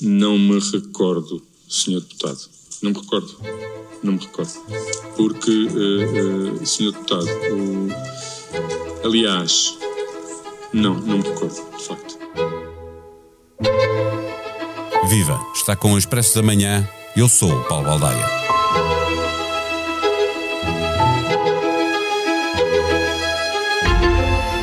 [0.00, 2.38] Não me recordo, senhor deputado.
[2.82, 3.36] Não me recordo.
[4.02, 4.52] Não me recordo.
[5.16, 9.06] Porque, uh, uh, senhor deputado, o...
[9.06, 9.76] aliás,
[10.72, 12.18] não, não me recordo, de facto.
[15.08, 15.38] Viva!
[15.54, 16.88] Está com o Expresso da Manhã.
[17.16, 18.59] Eu sou o Paulo Baldaia.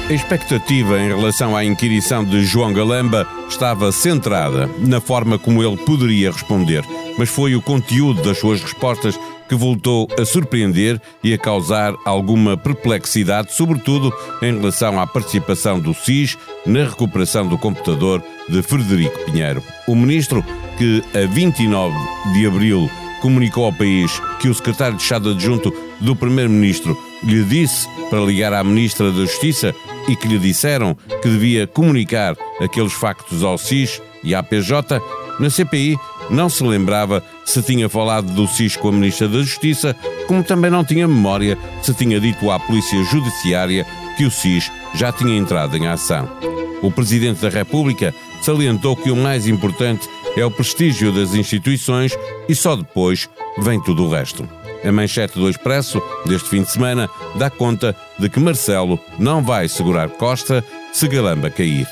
[0.10, 5.76] A expectativa em relação à inquirição de João Galamba estava centrada na forma como ele
[5.76, 6.82] poderia responder,
[7.18, 9.20] mas foi o conteúdo das suas respostas
[9.50, 15.94] que voltou a surpreender e a causar alguma perplexidade, sobretudo em relação à participação do
[15.94, 19.62] SIS na recuperação do computador de Frederico Pinheiro.
[19.90, 20.42] O ministro,
[20.78, 21.94] que a 29
[22.32, 22.90] de abril
[23.22, 28.54] comunicou ao país que o secretário de Estado adjunto do primeiro-ministro lhe disse para ligar
[28.54, 29.74] à ministra da Justiça
[30.08, 35.02] e que lhe disseram que devia comunicar aqueles factos ao SIS e à PJ,
[35.40, 35.98] na CPI
[36.30, 39.96] não se lembrava se tinha falado do SIS com a Ministra da Justiça,
[40.28, 43.86] como também não tinha memória se tinha dito à Polícia Judiciária
[44.18, 46.28] que o SIS já tinha entrado em ação.
[46.82, 52.56] O Presidente da República salientou que o mais importante é o prestígio das instituições e
[52.56, 54.48] só depois vem tudo o resto.
[54.88, 59.68] A manchete do Expresso deste fim de semana dá conta de que Marcelo não vai
[59.68, 61.86] segurar Costa se Galamba cair.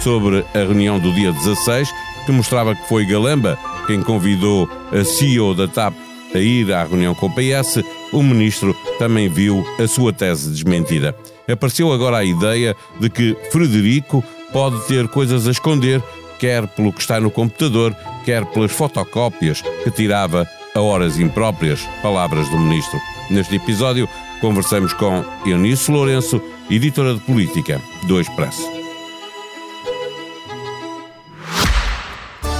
[0.00, 1.90] Sobre a reunião do dia 16,
[2.24, 5.94] que mostrava que foi Galamba quem convidou a CEO da TAP
[6.34, 7.82] a ir à reunião com o PS,
[8.12, 11.14] o ministro também viu a sua tese desmentida.
[11.50, 16.02] Apareceu agora a ideia de que Frederico pode ter coisas a esconder,
[16.38, 22.48] quer pelo que está no computador, quer pelas fotocópias que tirava a horas impróprias, palavras
[22.48, 23.00] do ministro.
[23.30, 24.08] Neste episódio,
[24.40, 28.78] conversamos com Eunice Lourenço, editora de política do Expresso.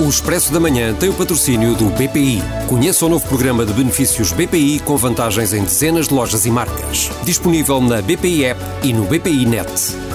[0.01, 2.41] O Expresso da Manhã tem o patrocínio do BPI.
[2.69, 7.11] Conheça o novo programa de benefícios BPI com vantagens em dezenas de lojas e marcas.
[7.25, 9.69] Disponível na BPI App e no BPI Net.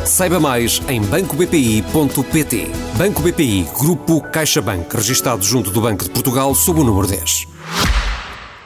[0.06, 2.72] Saiba mais em bancobpi.pt.
[2.98, 7.53] Banco BPI, Grupo CaixaBank, registado junto do Banco de Portugal sob o número 10.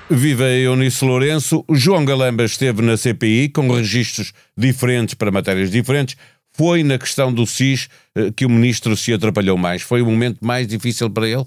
[0.10, 1.66] Viva Eunice Lourenço.
[1.70, 6.16] João Galamba esteve na CPI com registros diferentes para matérias diferentes.
[6.52, 9.82] Foi na questão do SIS eh, que o ministro se atrapalhou mais?
[9.82, 11.46] Foi o momento mais difícil para ele?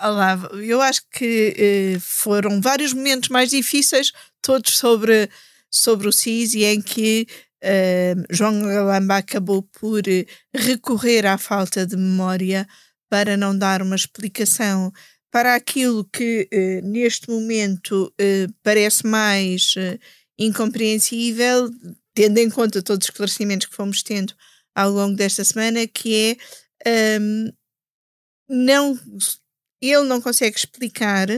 [0.00, 5.28] Olá, eu acho que eh, foram vários momentos mais difíceis, todos sobre,
[5.68, 7.26] sobre o SIS, e em que
[7.60, 10.02] eh, João Galamba acabou por
[10.54, 12.66] recorrer à falta de memória
[13.10, 14.92] para não dar uma explicação
[15.30, 19.98] para aquilo que eh, neste momento eh, parece mais eh,
[20.38, 21.70] incompreensível,
[22.14, 24.34] tendo em conta todos os esclarecimentos que fomos tendo
[24.74, 26.38] ao longo desta semana, que
[26.84, 27.52] é um,
[28.48, 28.98] não,
[29.80, 31.28] ele não consegue explicar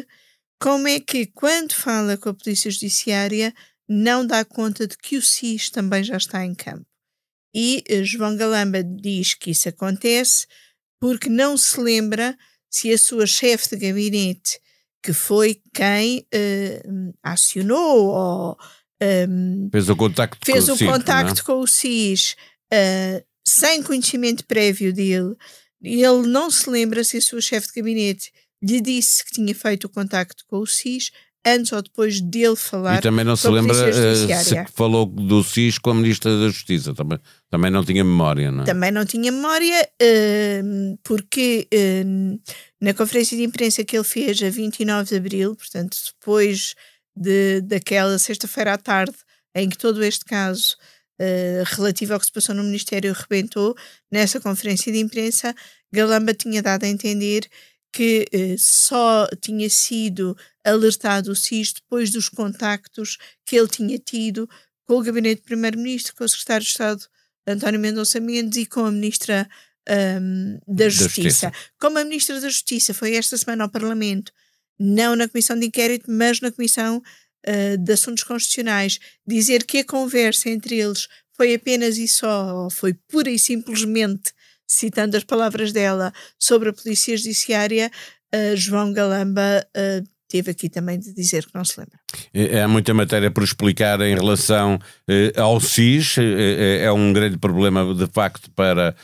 [0.61, 3.55] como é que, quando fala com a Polícia Judiciária,
[3.89, 6.87] não dá conta de que o SIS também já está em campo.
[7.55, 10.47] E João Galamba diz que isso acontece
[11.01, 12.37] porque não se lembra
[12.71, 14.61] se a sua chefe de gabinete,
[15.03, 18.59] que foi quem uh, acionou ou
[19.01, 22.37] um, ehm, fez o contacto, fez com, o CIS, contacto com o SIS
[22.73, 25.35] uh, sem conhecimento prévio dele,
[25.83, 29.85] ele não se lembra se a sua chefe de gabinete lhe disse que tinha feito
[29.85, 31.11] o contacto com o SIS
[31.47, 32.99] antes ou depois dele falar.
[32.99, 36.95] E também não se lembra uh, se falou do SIS com a Ministra da Justiça,
[36.95, 37.19] também,
[37.51, 38.67] também não tinha memória, não é?
[38.67, 42.41] Também não tinha memória, uh, porque uh,
[42.81, 46.75] na conferência de imprensa que ele fez a 29 de Abril, portanto depois
[47.17, 49.17] de, daquela sexta-feira à tarde
[49.55, 50.77] em que todo este caso
[51.77, 53.75] relativo ao que se passou no Ministério rebentou,
[54.09, 55.53] nessa conferência de imprensa,
[55.93, 57.49] Galamba tinha dado a entender
[57.93, 63.17] que eh, só tinha sido alertado o SIS depois dos contactos
[63.47, 64.49] que ele tinha tido
[64.85, 67.07] com o gabinete do primeiro-ministro, com o secretário de Estado
[67.47, 69.49] António Mendonça Mendes e com a ministra
[70.21, 71.49] um, da, Justiça.
[71.49, 71.53] da Justiça.
[71.81, 74.33] Como a ministra da Justiça foi esta semana ao Parlamento,
[74.79, 79.85] não na comissão de inquérito, mas na comissão uh, de assuntos constitucionais, dizer que a
[79.85, 84.33] conversa entre eles foi apenas e só, ou foi pura e simplesmente
[84.69, 87.91] citando as palavras dela sobre a Polícia Judiciária,
[88.35, 91.99] uh, João Galamba uh, teve aqui também de dizer que não se lembra.
[92.35, 97.95] É, há muita matéria por explicar em relação uh, ao SIS, é um grande problema
[97.95, 98.95] de facto para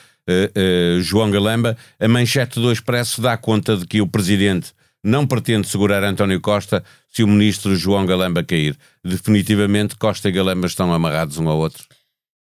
[1.03, 1.77] João Galamba.
[2.01, 4.73] A manchete do Expresso dá conta de que o Presidente
[5.03, 8.77] não pretende segurar António Costa se o Ministro João Galamba cair.
[9.05, 11.85] Definitivamente Costa e Galamba estão amarrados um ao outro.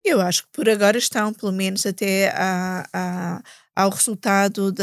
[0.09, 2.33] Eu acho que por agora estão, pelo menos até
[3.77, 4.83] ao resultado, de,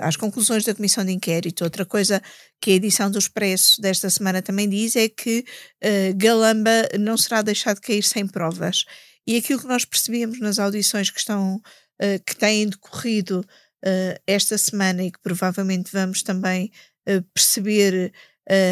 [0.00, 1.64] às conclusões da comissão de inquérito.
[1.64, 2.22] Outra coisa
[2.60, 5.44] que a edição do Expresso desta semana também diz é que
[5.84, 8.84] uh, Galamba não será deixado cair sem provas.
[9.26, 13.40] E aquilo que nós percebemos nas audições que estão uh, que têm decorrido
[13.84, 16.70] uh, esta semana e que provavelmente vamos também
[17.34, 18.12] perceber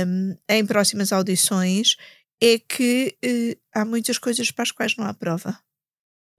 [0.07, 1.97] um, em próximas audições
[2.41, 3.17] é que
[3.75, 5.59] há muitas coisas para as quais não há prova.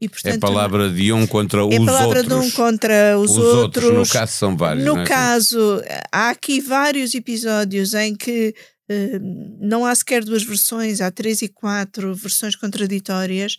[0.02, 1.88] E, portanto, é a palavra de um contra os outros.
[1.88, 3.84] É a palavra de um contra os, os outros.
[3.84, 4.08] outros.
[4.08, 4.86] No caso são vários.
[4.86, 5.04] No é?
[5.04, 8.56] caso, há aqui vários episódios em que
[8.90, 13.58] uh, não há sequer duas versões, há três e quatro versões contraditórias.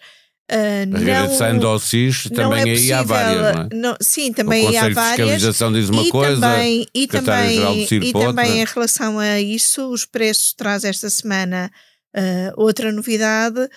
[0.50, 3.69] Uh, Agradecendo ao SIS, também é aí há várias, não é?
[3.72, 4.96] Não, sim, também o há várias.
[4.96, 9.90] de Fiscalização diz uma e coisa, também, e também, e também em relação a isso,
[9.90, 11.70] o Expresso traz esta semana
[12.16, 13.69] uh, outra novidade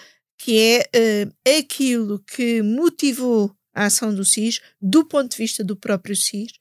[0.44, 0.90] que é
[1.26, 6.52] uh, aquilo que motivou a ação do SIS, do ponto de vista do próprio SIS,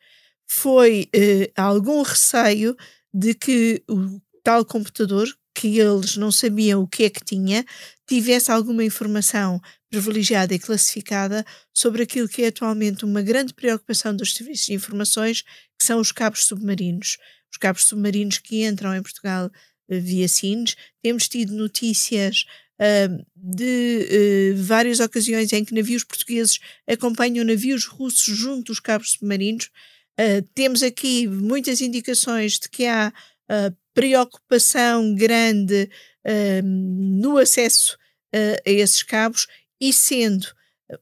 [0.47, 2.77] foi uh, algum receio
[3.13, 7.65] de que o tal computador, que eles não sabiam o que é que tinha,
[8.07, 11.45] tivesse alguma informação privilegiada e classificada
[11.75, 16.13] sobre aquilo que é atualmente uma grande preocupação dos serviços de informações, que são os
[16.13, 17.19] cabos submarinos.
[17.51, 20.77] Os cabos submarinos que entram em Portugal uh, via SINES.
[21.03, 22.45] Temos tido notícias
[23.37, 26.59] de uh, várias ocasiões em que navios portugueses
[26.89, 29.71] acompanham navios russos junto dos cabos submarinos.
[30.19, 33.13] Uh, temos aqui muitas indicações de que há
[33.51, 35.91] uh, preocupação grande
[36.65, 37.99] no acesso
[38.33, 39.49] a esses cabos
[39.81, 40.47] e sendo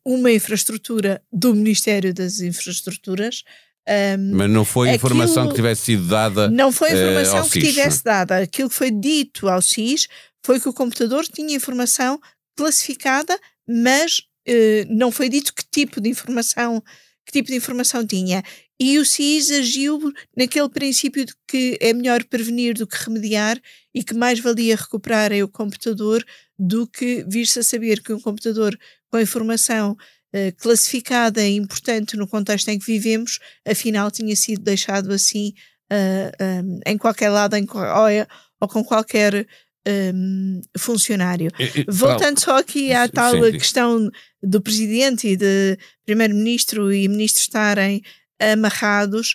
[0.04, 3.44] uma infraestrutura do Ministério das Infraestruturas.
[3.88, 6.48] Um, Mas não foi informação que tivesse sido dada.
[6.48, 8.38] Não foi informação uh, que tivesse dada.
[8.38, 10.06] Aquilo que foi dito ao SIS
[10.44, 12.20] foi que o computador tinha informação
[12.56, 13.38] classificada,
[13.68, 16.82] mas eh, não foi dito que tipo de informação
[17.24, 18.42] que tipo de informação tinha.
[18.78, 20.00] E o CIS agiu
[20.36, 23.60] naquele princípio de que é melhor prevenir do que remediar
[23.94, 26.24] e que mais valia recuperar é o computador
[26.58, 28.76] do que vir-se a saber que um computador
[29.10, 29.96] com informação
[30.32, 35.52] eh, classificada e importante no contexto em que vivemos, afinal tinha sido deixado assim
[35.92, 38.26] uh, em qualquer lado em, ou,
[38.60, 39.46] ou com qualquer
[39.86, 41.50] um, funcionário.
[41.58, 44.10] E, e, Voltando só aqui à tal sim, questão
[44.42, 48.02] do presidente e de primeiro-ministro e ministro estarem
[48.38, 49.34] amarrados,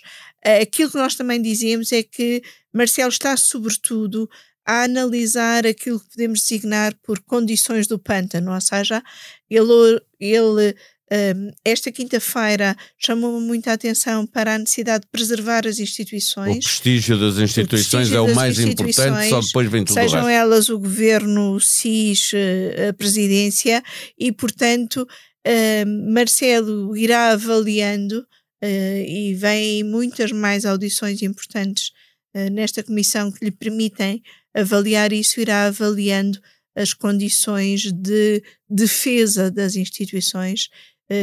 [0.62, 4.28] aquilo que nós também dizemos é que Marcelo está, sobretudo,
[4.66, 9.02] a analisar aquilo que podemos designar por condições do pântano, ou seja,
[9.48, 10.76] ele, ele
[11.12, 16.56] um, esta quinta-feira chamou-me muita atenção para a necessidade de preservar as instituições.
[16.64, 20.28] O prestígio das instituições prestígio é o mais importante, só depois vem tudo Sejam o
[20.28, 23.82] elas o governo, o SIS, eh, a presidência,
[24.18, 25.06] e portanto
[25.46, 28.26] uh, Marcelo irá avaliando,
[28.64, 31.92] uh, e vêm muitas mais audições importantes
[32.34, 34.22] uh, nesta comissão que lhe permitem
[34.54, 36.40] avaliar isso, irá avaliando
[36.74, 40.68] as condições de defesa das instituições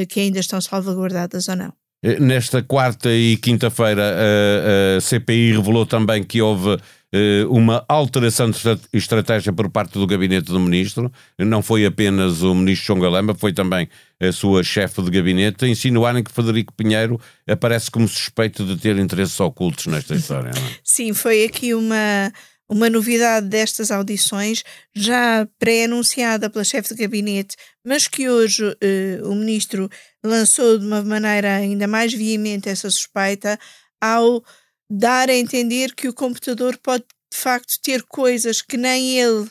[0.10, 1.74] que ainda estão salvaguardadas ou não.
[2.04, 6.78] Eh, nesta quarta e quinta-feira, a, a, CPI revelou também que houve
[7.14, 8.60] eh, uma alteração de
[8.92, 11.10] estratégia por parte do gabinete do ministro.
[11.40, 13.88] Não foi apenas o ministro João Galamba, foi também
[14.20, 19.40] a sua chefe de gabinete, insinuarem que Frederico Pinheiro aparece como suspeito de ter interesses
[19.40, 20.50] ocultos nesta história.
[20.50, 20.80] É?
[20.84, 22.34] Sim, foi aqui uma
[22.70, 27.56] uma novidade destas audições, já pré-anunciada pela chefe de gabinete,
[27.86, 29.90] mas que hoje uh, o ministro
[30.24, 33.60] lançou de uma maneira ainda mais veemente essa suspeita,
[34.02, 34.44] ao
[34.90, 39.44] dar a entender que o computador pode de facto ter coisas que nem ele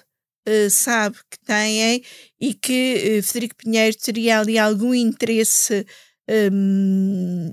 [0.49, 2.02] uh, sabe que têm
[2.40, 5.87] e que Federico Pinheiro teria ali algum interesse.
[6.28, 7.52] Um,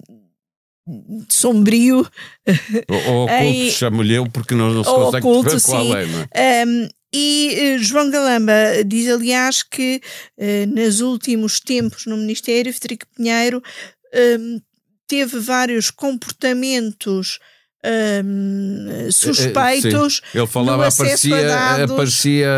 [1.28, 2.08] sombrio.
[3.08, 6.06] Ou oculto, chamo-lhe eu, porque não, não se consegue oculto, ver qual é.
[6.34, 6.66] é?
[6.66, 8.54] Um, e uh, João Galamba
[8.86, 10.02] diz, aliás, que
[10.38, 13.62] uh, nos últimos tempos no Ministério, Federico Pinheiro
[14.40, 14.62] um,
[15.08, 17.40] teve vários comportamentos
[17.84, 20.22] um, suspeitos.
[20.32, 20.38] Sim.
[20.38, 22.50] Ele falava, aparecia, aparecia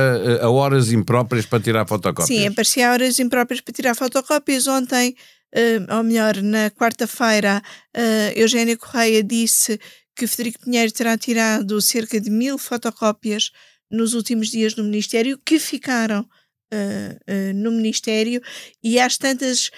[0.41, 2.27] a horas impróprias para tirar fotocópias.
[2.27, 4.67] Sim, aparecia a horas impróprias para tirar fotocópias.
[4.67, 5.15] Ontem
[5.55, 7.61] uh, ou melhor, na quarta-feira,
[7.95, 9.79] uh, Eugénia Correia disse
[10.15, 13.51] que Federico Pinheiro terá tirado cerca de mil fotocópias
[13.89, 18.41] nos últimos dias no Ministério, que ficaram uh, no Ministério,
[18.83, 19.69] e às tantas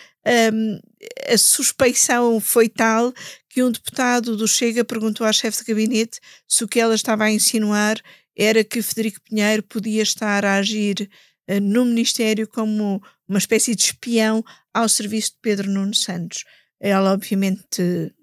[0.54, 0.80] um,
[1.28, 3.14] a suspeição foi tal
[3.50, 7.26] que um deputado do Chega perguntou à chefe de gabinete se o que ela estava
[7.26, 8.00] a insinuar
[8.36, 11.10] era que Federico Pinheiro podia estar a agir
[11.50, 16.44] uh, no Ministério como uma espécie de espião ao serviço de Pedro Nuno Santos.
[16.80, 18.14] Ela, obviamente,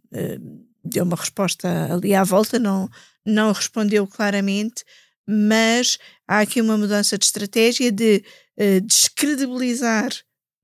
[0.84, 2.88] deu uma resposta ali à volta, não,
[3.24, 4.84] não respondeu claramente,
[5.26, 8.24] mas há aqui uma mudança de estratégia de
[8.58, 10.10] uh, descredibilizar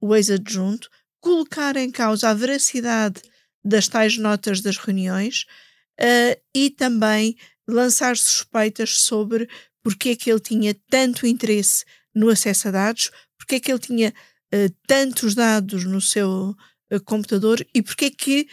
[0.01, 0.89] o ex-adjunto,
[1.21, 3.23] colocar em causa a veracidade
[3.65, 5.45] das tais notas das reuniões
[6.01, 7.37] uh, e também
[7.69, 9.49] lançar suspeitas sobre
[9.83, 13.79] porque é que ele tinha tanto interesse no acesso a dados, porque é que ele
[13.79, 14.13] tinha
[14.87, 16.55] tantos dados no seu
[16.93, 18.49] uh, computador e porque é que,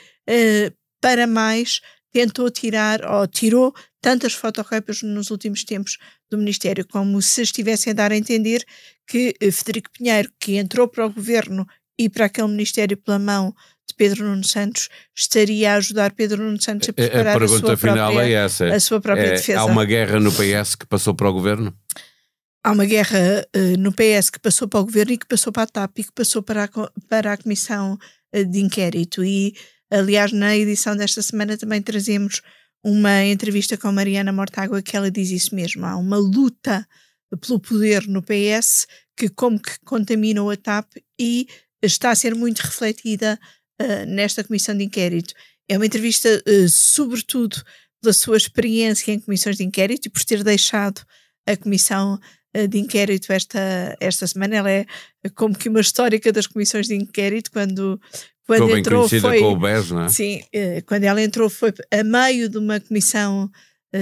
[1.01, 1.81] para mais,
[2.12, 5.98] tentou tirar ou tirou tantas fotocópias nos últimos tempos
[6.29, 8.63] do Ministério, como se estivessem a dar a entender
[9.07, 11.67] que Federico Pinheiro, que entrou para o governo
[11.98, 13.53] e para aquele Ministério pela mão
[13.88, 17.67] de Pedro Nuno Santos estaria a ajudar Pedro Nuno Santos a preparar a, pergunta a
[17.67, 18.67] sua final própria, é essa.
[18.67, 19.60] a sua própria é, defesa.
[19.60, 21.75] Há uma guerra no PS que passou para o governo?
[22.65, 25.63] Há uma guerra uh, no PS que passou para o governo e que passou para
[25.63, 26.70] a TAP e que passou para a,
[27.10, 28.00] para a Comissão
[28.34, 29.22] uh, de Inquérito.
[29.22, 29.53] E,
[29.91, 32.41] aliás, na edição desta semana também trazemos
[32.82, 35.86] uma entrevista com Mariana Mortágua que ela diz isso mesmo.
[35.86, 36.88] Há uma luta
[37.41, 40.88] pelo poder no PS que como que contaminou a TAP
[41.20, 41.48] e
[41.82, 43.38] está a ser muito refletida
[43.82, 45.34] uh, nesta comissão de inquérito.
[45.67, 47.62] É uma entrevista, uh, sobretudo,
[48.01, 51.01] pela sua experiência em comissões de inquérito e por ter deixado
[51.46, 52.17] a comissão
[52.69, 54.55] de inquérito esta, esta semana.
[54.55, 54.86] Ela é
[55.36, 58.00] como que uma histórica das comissões de inquérito quando.
[58.45, 60.10] Quando Ficou entrou foi, com o BES, não é?
[60.10, 60.41] Sim,
[60.86, 63.50] quando ela entrou foi a meio de uma comissão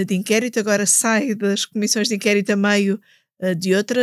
[0.08, 3.00] de inquérito, agora sai das comissões de inquérito a meio
[3.58, 4.01] de outra,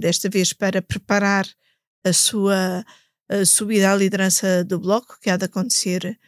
[0.00, 1.46] desta vez para preparar
[2.04, 2.84] a sua
[3.28, 6.18] a subida à liderança do Bloco, que há de acontecer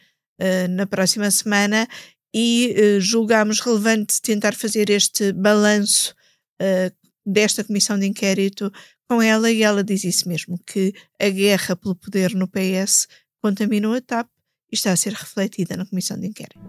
[0.69, 1.87] na próxima semana,
[2.33, 6.13] e julgámos relevante tentar fazer este balanço
[7.31, 8.71] desta comissão de inquérito
[9.09, 13.07] com ela, e ela diz isso mesmo, que a guerra pelo poder no PS
[13.41, 14.27] contaminou a TAP
[14.71, 16.59] e está a ser refletida na comissão de inquérito.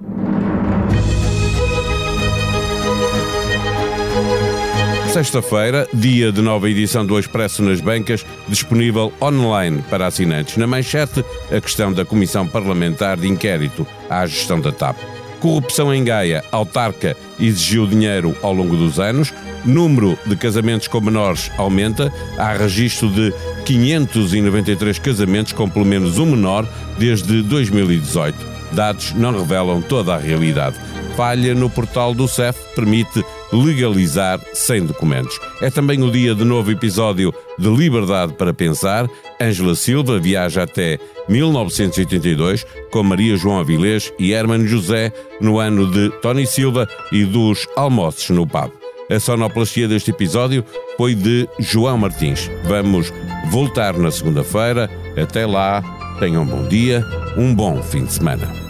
[5.12, 10.56] Sexta-feira, dia de nova edição do Expresso nas Bancas, disponível online para assinantes.
[10.56, 14.96] Na manchete, a questão da Comissão Parlamentar de Inquérito à gestão da TAP.
[15.40, 19.32] Corrupção em Gaia, autarca exigiu dinheiro ao longo dos anos,
[19.64, 23.32] número de casamentos com menores aumenta, há registro de
[23.64, 26.66] 593 casamentos com pelo menos um menor
[26.98, 28.50] desde 2018.
[28.72, 30.76] Dados não revelam toda a realidade.
[31.16, 35.38] Falha no portal do CEF permite legalizar sem documentos.
[35.60, 39.08] É também o dia de novo episódio de Liberdade para Pensar.
[39.40, 40.98] Ângela Silva viaja até
[41.28, 47.66] 1982 com Maria João Avilés e Hermano José no ano de Tony Silva e dos
[47.76, 48.79] almoços no pub.
[49.10, 50.64] A sonoplastia deste episódio
[50.96, 52.48] foi de João Martins.
[52.64, 53.12] Vamos
[53.50, 54.88] voltar na segunda-feira.
[55.20, 55.82] Até lá,
[56.20, 57.04] tenham um bom dia,
[57.36, 58.69] um bom fim de semana.